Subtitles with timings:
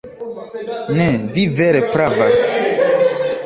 [1.01, 1.05] Ne,
[1.35, 2.43] vi vere pravas.